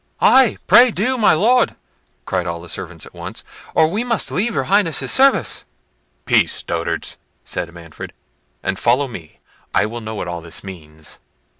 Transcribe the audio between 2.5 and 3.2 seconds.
the servants at